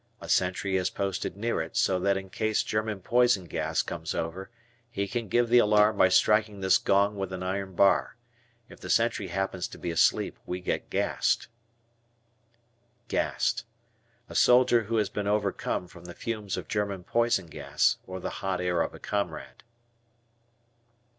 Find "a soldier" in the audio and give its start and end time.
14.27-14.85